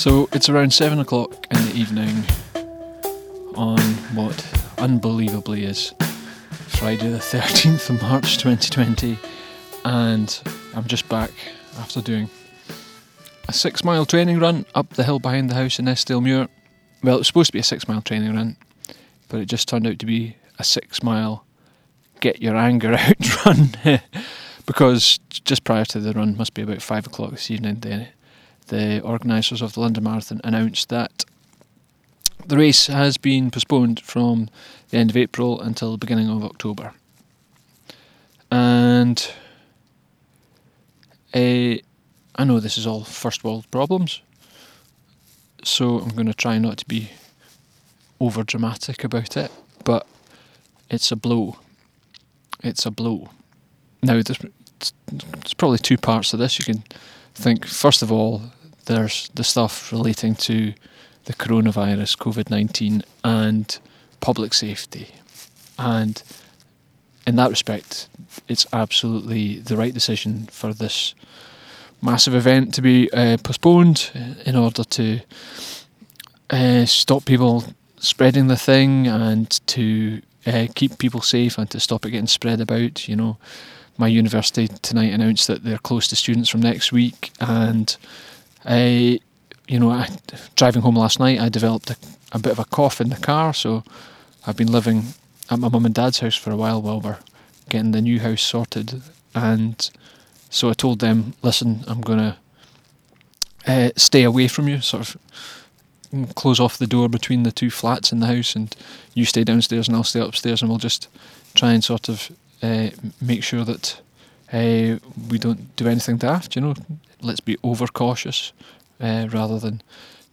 [0.00, 2.24] So it's around seven o'clock in the evening
[3.54, 3.78] on
[4.14, 4.34] what
[4.78, 5.92] unbelievably is
[6.68, 9.18] Friday the 13th of March 2020,
[9.84, 10.40] and
[10.74, 11.30] I'm just back
[11.76, 12.30] after doing
[13.46, 16.48] a six mile training run up the hill behind the house in Eskdalemuir.
[17.04, 18.56] Well, it was supposed to be a six mile training run,
[19.28, 21.44] but it just turned out to be a six mile
[22.20, 23.72] get your anger out run
[24.64, 28.08] because just prior to the run, must be about five o'clock this evening, the,
[28.70, 31.24] the organisers of the London Marathon announced that
[32.46, 34.48] the race has been postponed from
[34.88, 36.94] the end of April until the beginning of October.
[38.50, 39.30] And
[41.34, 41.76] uh,
[42.36, 44.22] I know this is all first world problems,
[45.62, 47.10] so I'm going to try not to be
[48.18, 49.50] over dramatic about it,
[49.84, 50.06] but
[50.88, 51.58] it's a blow.
[52.62, 53.30] It's a blow.
[54.02, 54.38] Now, there's,
[55.06, 56.58] there's probably two parts to this.
[56.58, 56.84] You can
[57.34, 58.42] think, first of all,
[58.90, 60.74] there's the stuff relating to
[61.26, 63.78] the coronavirus, COVID 19, and
[64.20, 65.08] public safety.
[65.78, 66.20] And
[67.26, 68.08] in that respect,
[68.48, 71.14] it's absolutely the right decision for this
[72.02, 74.10] massive event to be uh, postponed
[74.44, 75.20] in order to
[76.50, 77.64] uh, stop people
[77.98, 82.60] spreading the thing and to uh, keep people safe and to stop it getting spread
[82.60, 83.06] about.
[83.06, 83.36] You know,
[83.98, 87.96] my university tonight announced that they're closed to students from next week, and
[88.64, 89.20] I,
[89.68, 90.08] you know, I,
[90.56, 91.96] driving home last night, I developed a,
[92.32, 93.82] a bit of a cough in the car, so
[94.46, 95.14] I've been living
[95.50, 97.18] at my mum and dad's house for a while while we're
[97.68, 99.02] getting the new house sorted,
[99.34, 99.90] and
[100.50, 102.38] so I told them, listen, I'm gonna
[103.66, 108.12] uh, stay away from you, sort of close off the door between the two flats
[108.12, 108.74] in the house, and
[109.14, 111.08] you stay downstairs and I'll stay upstairs, and we'll just
[111.54, 112.30] try and sort of
[112.62, 114.00] uh, make sure that
[114.52, 116.56] uh, we don't do anything daft.
[116.56, 116.74] You know,
[117.22, 118.52] let's be overcautious
[119.00, 119.82] uh, rather than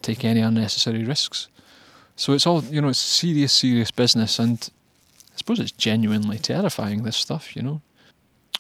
[0.01, 1.47] take any unnecessary risks.
[2.15, 4.69] So it's all you know, it's serious, serious business, and
[5.33, 7.03] I suppose it's genuinely terrifying.
[7.03, 7.81] This stuff, you know,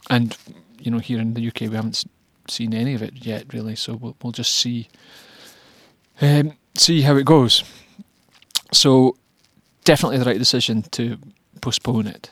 [0.09, 0.37] and
[0.79, 2.03] you know, here in the UK we haven't
[2.47, 3.75] seen any of it yet, really.
[3.75, 4.87] So we'll, we'll just see
[6.21, 7.63] um, see how it goes.
[8.71, 9.15] So
[9.83, 11.17] definitely the right decision to
[11.61, 12.31] postpone it.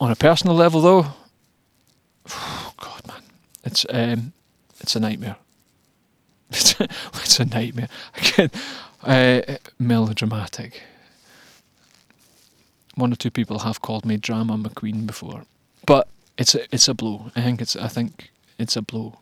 [0.00, 1.06] On a personal level, though,
[3.68, 4.32] it's um,
[4.80, 5.36] it's a nightmare.
[6.50, 7.88] it's a nightmare.
[8.16, 8.50] Again,
[9.04, 10.82] uh, melodramatic.
[12.94, 15.42] One or two people have called me drama McQueen before,
[15.86, 16.08] but
[16.38, 17.30] it's a, it's a blow.
[17.36, 19.18] I think it's I think it's a blow.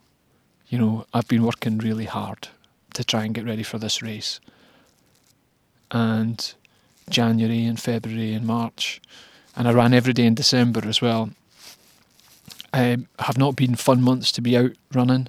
[0.69, 2.49] You know, I've been working really hard
[2.95, 4.39] to try and get ready for this race,
[5.91, 6.55] and
[7.11, 9.01] January and February and March,
[9.57, 11.31] and I ran every day in December as well.
[12.73, 15.29] Um, have not been fun months to be out running,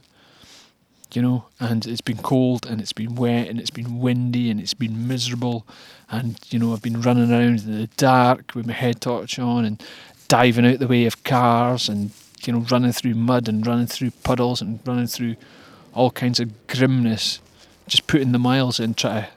[1.13, 4.59] you know, and it's been cold and it's been wet and it's been windy and
[4.59, 5.65] it's been miserable,
[6.09, 9.65] and you know I've been running around in the dark with my head torch on
[9.65, 9.81] and
[10.27, 12.11] diving out the way of cars and
[12.45, 15.35] you know running through mud and running through puddles and running through
[15.93, 17.39] all kinds of grimness,
[17.87, 19.27] just putting the miles in try to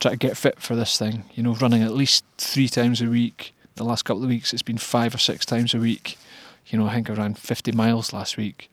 [0.00, 1.24] try to get fit for this thing.
[1.34, 3.54] You know, running at least three times a week.
[3.76, 6.18] The last couple of weeks, it's been five or six times a week.
[6.66, 8.70] You know, I think I ran 50 miles last week,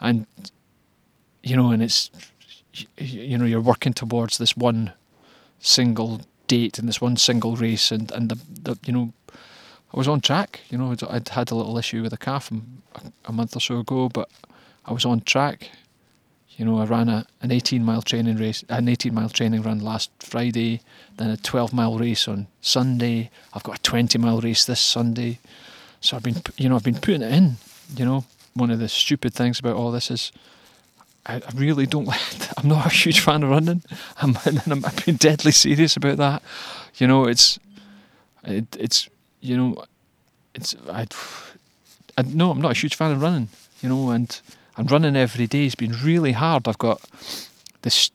[0.00, 0.26] and
[1.42, 2.10] you know, and it's
[2.96, 4.92] you know you're working towards this one
[5.60, 9.12] single date and this one single race, and and the, the you know.
[9.90, 10.94] I was on track, you know.
[11.08, 12.52] I'd had a little issue with a calf
[13.24, 14.28] a month or so ago, but
[14.84, 15.70] I was on track.
[16.58, 19.78] You know, I ran a, an 18 mile training race, an 18 mile training run
[19.78, 20.80] last Friday,
[21.16, 23.30] then a 12 mile race on Sunday.
[23.54, 25.38] I've got a 20 mile race this Sunday.
[26.00, 27.56] So I've been, you know, I've been putting it in.
[27.96, 30.32] You know, one of the stupid things about all this is
[31.26, 32.20] I, really don't like.
[32.56, 33.82] I'm not a huge fan of running.
[34.20, 34.36] I'm,
[34.66, 36.42] I'm I've been deadly serious about that.
[36.96, 37.58] You know, it's
[38.44, 39.08] it, it's
[39.40, 39.84] you know,
[40.54, 41.06] it's I,
[42.16, 43.48] I no, I'm not a huge fan of running.
[43.82, 44.40] You know, and
[44.76, 46.66] and running every day has been really hard.
[46.66, 47.00] I've got
[47.82, 48.10] this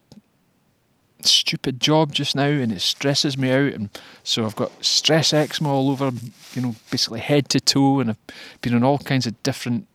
[1.28, 3.90] stupid job just now, and it stresses me out, and
[4.22, 6.12] so I've got stress eczema all over.
[6.54, 9.86] You know, basically head to toe, and I've been on all kinds of different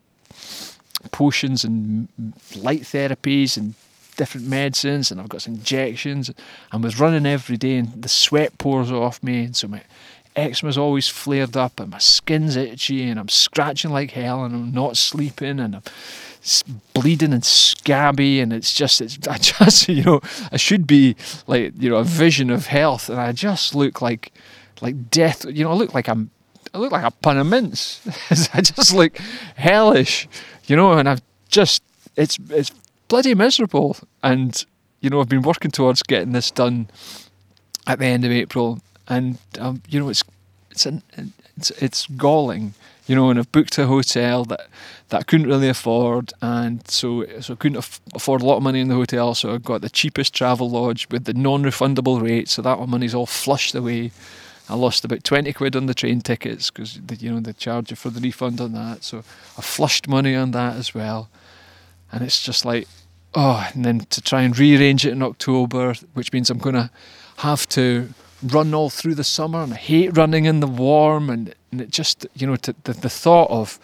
[1.11, 2.07] potions and
[2.55, 3.73] light therapies and
[4.17, 6.29] different medicines and I've got some injections
[6.73, 9.81] and was running every day and the sweat pours off me and so my
[10.35, 14.71] eczema's always flared up and my skin's itchy and I'm scratching like hell and I'm
[14.73, 15.83] not sleeping and I'm
[16.94, 20.21] bleeding and scabby and it's just it's I just you know
[20.51, 21.15] I should be
[21.47, 24.31] like you know a vision of health and I just look like
[24.81, 26.31] like death you know I look like I'm
[26.74, 28.00] I look like a pun of mince.
[28.53, 29.18] I just look
[29.56, 30.27] hellish
[30.69, 31.83] you know, and I've just
[32.15, 32.71] it's it's
[33.07, 34.63] bloody miserable, and
[35.01, 36.88] you know, I've been working towards getting this done
[37.88, 40.24] at the end of April, and um, you know, it's
[40.69, 41.01] it's an,
[41.57, 42.75] it's it's galling,
[43.09, 44.67] you know, and I've booked a hotel that
[45.09, 48.63] that I couldn't really afford, and so so I couldn't af- afford a lot of
[48.63, 52.47] money in the hotel, so I got the cheapest travel lodge with the non-refundable rate,
[52.50, 54.11] so that money's all flushed away.
[54.69, 57.95] I lost about 20 quid on the train tickets because you know they charge you
[57.95, 59.03] for the refund on that.
[59.03, 59.23] So
[59.57, 61.29] I flushed money on that as well.
[62.11, 62.88] And it's just like,
[63.33, 66.91] oh, and then to try and rearrange it in October, which means I'm to
[67.38, 68.13] have to
[68.44, 71.30] run all through the summer and I hate running in the warm.
[71.30, 73.80] And, and it just, you know, to, the, the thought of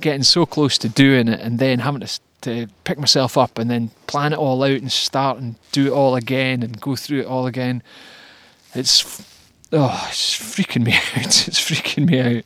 [0.00, 3.70] getting so close to doing it and then having to, to pick myself up and
[3.70, 7.20] then plan it all out and start and do it all again and go through
[7.20, 7.82] it all again.
[8.74, 9.24] It's
[9.72, 11.48] oh, it's freaking me out.
[11.48, 12.44] It's freaking me out.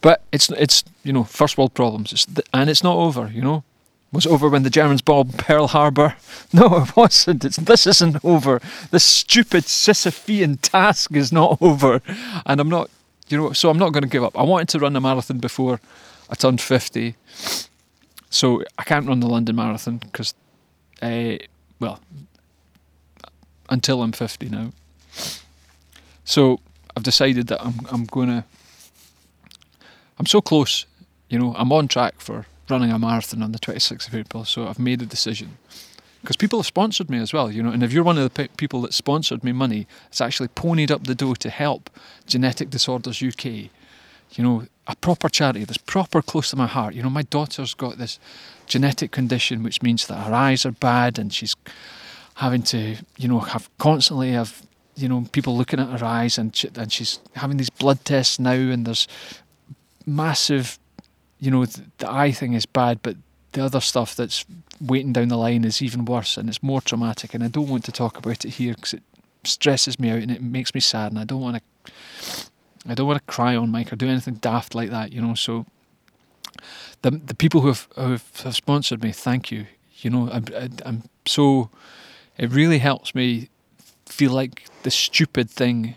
[0.00, 3.30] But it's it's you know first world problems, it's th- and it's not over.
[3.32, 3.64] You know,
[4.12, 6.16] was over when the Germans bombed Pearl Harbor?
[6.54, 7.46] No, it wasn't.
[7.46, 8.60] It's, this isn't over.
[8.90, 12.02] This stupid Sisyphean task is not over,
[12.44, 12.90] and I'm not.
[13.30, 14.38] You know, so I'm not going to give up.
[14.38, 15.80] I wanted to run a marathon before
[16.28, 17.14] I turned fifty,
[18.28, 20.34] so I can't run the London Marathon because,
[21.00, 21.36] uh,
[21.80, 22.00] well,
[23.70, 24.72] until I'm fifty now.
[26.24, 26.60] So
[26.94, 28.44] I've decided that I'm I'm gonna
[30.18, 30.86] I'm so close,
[31.30, 34.66] you know, I'm on track for running a marathon on the 26th of April, so
[34.66, 35.58] I've made a decision.
[36.22, 38.30] Because people have sponsored me as well, you know, and if you're one of the
[38.30, 41.90] pe- people that sponsored me money, it's actually ponied up the dough to help
[42.26, 43.44] Genetic Disorders UK.
[44.34, 46.94] You know, a proper charity that's proper close to my heart.
[46.94, 48.18] You know, my daughter's got this
[48.66, 51.54] genetic condition which means that her eyes are bad and she's
[52.36, 54.62] having to, you know, have constantly have
[54.94, 58.38] you know people looking at her eyes and she, and she's having these blood tests
[58.38, 59.08] now and there's
[60.06, 60.78] massive
[61.42, 63.16] you know the, eye thing is bad but
[63.52, 64.44] the other stuff that's
[64.80, 67.84] waiting down the line is even worse and it's more traumatic and I don't want
[67.84, 69.02] to talk about it here because it
[69.44, 71.92] stresses me out and it makes me sad and I don't want to
[72.88, 75.34] I don't want to cry on mic or do anything daft like that you know
[75.34, 75.66] so
[77.02, 79.66] the the people who have, who have sponsored me thank you
[79.98, 80.46] you know I'm,
[80.86, 81.70] I'm so
[82.38, 83.48] it really helps me
[84.06, 85.96] feel like the stupid thing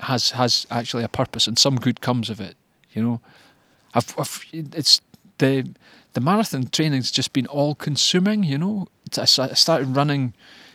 [0.00, 2.56] has has actually a purpose and some good comes of it.
[2.92, 3.20] You know,
[3.96, 5.00] I've, I've it's
[5.38, 5.74] the
[6.12, 8.44] the marathon training's just been all consuming.
[8.44, 8.86] You know,
[9.18, 10.34] I started running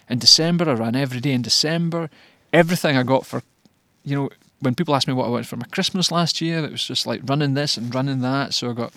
[0.10, 0.70] in December.
[0.70, 2.10] I ran every day in December.
[2.52, 3.42] Everything I got for,
[4.04, 4.30] you know,
[4.60, 7.08] when people asked me what I wanted for my Christmas last year, it was just
[7.08, 8.54] like running this and running that.
[8.54, 8.94] So I got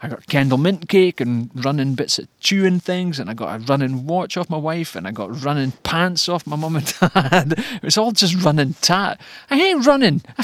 [0.00, 3.64] I got Kendal mint cake and running bits of chewing things, and I got a
[3.64, 7.54] running watch off my wife, and I got running pants off my mum and dad.
[7.58, 9.20] it was all just running tat.
[9.50, 10.22] I hate running.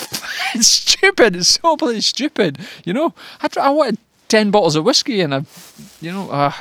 [0.55, 1.37] it's stupid.
[1.37, 2.59] It's so bloody stupid.
[2.85, 3.99] You know, I, I wanted
[4.29, 5.45] 10 bottles of whiskey, and I,
[6.01, 6.53] you know, uh,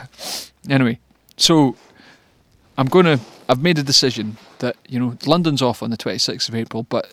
[0.70, 1.00] anyway.
[1.36, 1.76] So
[2.78, 3.20] I'm to,
[3.50, 7.12] I've made a decision that, you know, London's off on the 26th of April, but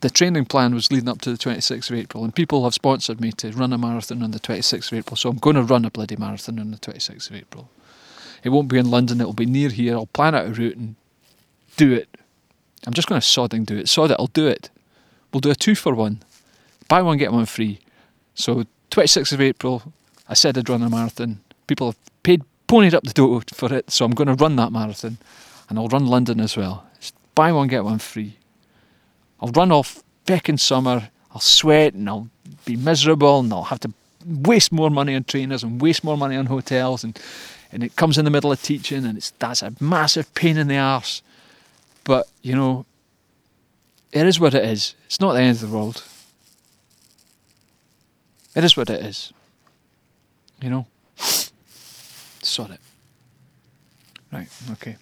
[0.00, 3.20] the training plan was leading up to the 26th of April, and people have sponsored
[3.20, 5.16] me to run a marathon on the 26th of April.
[5.16, 7.70] So I'm going to run a bloody marathon on the 26th of April.
[8.44, 9.94] It won't be in London, it'll be near here.
[9.94, 10.94] I'll plan out a route and
[11.76, 12.08] do it.
[12.86, 13.88] I'm just going to sodding do it.
[13.88, 14.70] Sod it, I'll do it.
[15.32, 16.22] We'll do a two for one.
[16.88, 17.80] Buy one, get one free.
[18.34, 19.92] So 26th of April,
[20.28, 21.40] I said I'd run a marathon.
[21.66, 24.72] People have paid, ponied up the dough for it, so I'm going to run that
[24.72, 25.18] marathon.
[25.68, 26.86] And I'll run London as well.
[26.96, 28.36] It's buy one, get one free.
[29.40, 32.28] I'll run off back in summer, I'll sweat and I'll
[32.64, 33.92] be miserable and I'll have to
[34.26, 37.18] waste more money on trainers and waste more money on hotels and
[37.70, 40.68] and it comes in the middle of teaching and it's that's a massive pain in
[40.68, 41.22] the arse.
[42.04, 42.86] But, you know,
[44.12, 44.94] it is what it is.
[45.06, 46.02] It's not the end of the world.
[48.56, 49.32] It is what it is.
[50.62, 50.86] You know?
[51.16, 52.80] Sod it.
[54.32, 54.96] Right, okay.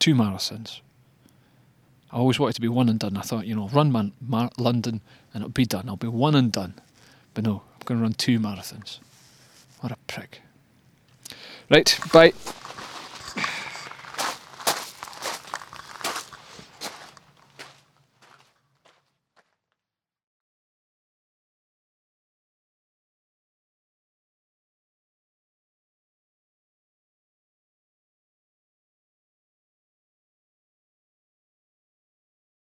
[0.00, 0.80] Two marathons.
[2.14, 3.16] I always wanted to be one and done.
[3.16, 5.00] I thought, you know, run man, Mar- London
[5.34, 5.88] and it'll be done.
[5.88, 6.74] I'll be one and done.
[7.34, 9.00] But no, I'm going to run two marathons.
[9.80, 10.40] What a prick.
[11.68, 12.32] Right, bye.